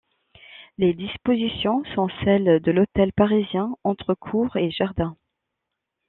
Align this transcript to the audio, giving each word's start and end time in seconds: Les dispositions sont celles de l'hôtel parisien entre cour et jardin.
Les 0.79 0.95
dispositions 0.95 1.83
sont 1.93 2.09
celles 2.25 2.59
de 2.59 2.71
l'hôtel 2.71 3.13
parisien 3.13 3.75
entre 3.83 4.15
cour 4.15 4.55
et 4.55 4.71
jardin. 4.71 5.15